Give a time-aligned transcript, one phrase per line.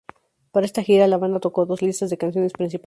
[0.51, 2.79] Para esta gira, la banda tocó dos listas de canciones principales.